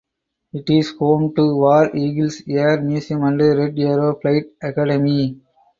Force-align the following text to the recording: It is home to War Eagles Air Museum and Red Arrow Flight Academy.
It 0.51 0.67
is 0.71 0.95
home 0.97 1.35
to 1.35 1.55
War 1.57 1.95
Eagles 1.95 2.41
Air 2.49 2.81
Museum 2.81 3.23
and 3.23 3.39
Red 3.39 3.77
Arrow 3.77 4.19
Flight 4.19 4.45
Academy. 4.59 5.39